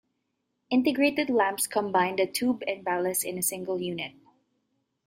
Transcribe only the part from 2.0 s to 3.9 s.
the tube and ballast in a single